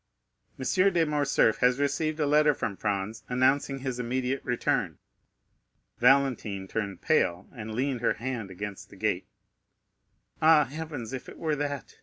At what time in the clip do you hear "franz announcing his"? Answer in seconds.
2.75-3.99